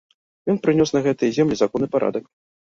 [0.53, 2.25] Ён прынёс на гэтыя землі закон і парадак.